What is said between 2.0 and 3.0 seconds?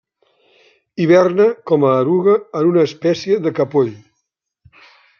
eruga en una